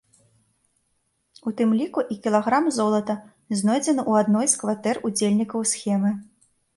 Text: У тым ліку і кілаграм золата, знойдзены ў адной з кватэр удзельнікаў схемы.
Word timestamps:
У 1.49 1.51
тым 1.57 1.69
ліку 1.79 1.99
і 2.15 2.15
кілаграм 2.23 2.65
золата, 2.77 3.15
знойдзены 3.59 4.01
ў 4.09 4.23
адной 4.25 4.47
з 4.55 4.57
кватэр 4.63 4.95
удзельнікаў 5.11 5.59
схемы. 5.73 6.11